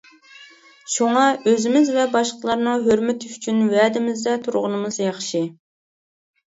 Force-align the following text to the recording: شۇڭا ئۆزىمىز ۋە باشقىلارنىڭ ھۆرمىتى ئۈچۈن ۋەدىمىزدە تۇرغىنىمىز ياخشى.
شۇڭا 0.93 1.25
ئۆزىمىز 1.51 1.91
ۋە 1.97 2.05
باشقىلارنىڭ 2.17 2.89
ھۆرمىتى 2.89 3.31
ئۈچۈن 3.35 3.63
ۋەدىمىزدە 3.77 4.37
تۇرغىنىمىز 4.49 5.03
ياخشى. 5.09 5.49